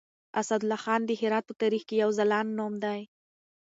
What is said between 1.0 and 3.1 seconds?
د هرات په تاريخ کې يو ځلاند نوم دی.